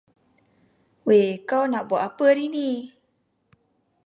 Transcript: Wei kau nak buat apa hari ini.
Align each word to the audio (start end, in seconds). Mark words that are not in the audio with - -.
Wei 1.07 1.25
kau 1.49 1.63
nak 1.71 1.83
buat 1.93 2.01
apa 2.09 2.23
hari 2.33 2.43
ini. 2.49 2.69